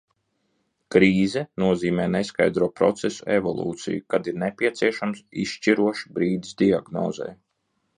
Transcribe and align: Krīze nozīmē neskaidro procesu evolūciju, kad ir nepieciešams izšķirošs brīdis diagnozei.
Krīze 0.95 1.43
nozīmē 1.65 2.07
neskaidro 2.15 2.71
procesu 2.81 3.29
evolūciju, 3.37 4.03
kad 4.15 4.33
ir 4.33 4.43
nepieciešams 4.49 5.25
izšķirošs 5.47 6.07
brīdis 6.19 6.63
diagnozei. 6.67 7.35